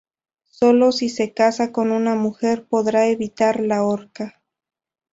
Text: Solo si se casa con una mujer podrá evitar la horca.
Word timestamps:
Solo 0.49 0.91
si 0.91 1.09
se 1.09 1.31
casa 1.35 1.71
con 1.71 1.91
una 1.91 2.15
mujer 2.15 2.65
podrá 2.67 3.05
evitar 3.05 3.59
la 3.59 3.83
horca. 3.83 4.41